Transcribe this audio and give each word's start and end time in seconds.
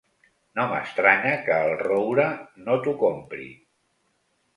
No 0.59 0.63
m'estranya 0.69 1.33
que 1.49 1.57
el 1.65 1.73
Roure 1.81 2.25
no 2.63 2.79
t'ho 2.87 2.95
compri. 3.05 3.47